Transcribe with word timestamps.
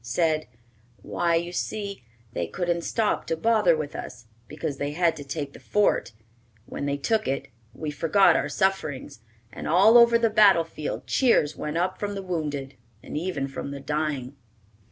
said, 0.03 0.47
"Why, 1.03 1.35
you 1.35 1.51
see, 1.51 2.03
they 2.33 2.47
couldn't 2.47 2.81
stop 2.81 3.27
to 3.27 3.37
bother 3.37 3.77
with 3.77 3.95
us, 3.95 4.25
because 4.47 4.77
they 4.77 4.93
had 4.93 5.15
to 5.17 5.23
take 5.23 5.53
the 5.53 5.59
fort. 5.59 6.11
When 6.65 6.87
they 6.87 6.97
took 6.97 7.27
it, 7.27 7.49
we 7.75 7.91
forgot 7.91 8.35
our 8.35 8.49
sufferings, 8.49 9.19
and 9.53 9.67
all 9.67 9.99
over 9.99 10.17
the 10.17 10.31
battle 10.31 10.65
field 10.65 11.05
cheers 11.05 11.55
went 11.55 11.77
up 11.77 11.99
from 11.99 12.15
the 12.15 12.23
wounded, 12.23 12.77
and 13.03 13.15
even 13.15 13.47
from 13.47 13.69
the 13.69 13.79
dying." 13.79 14.35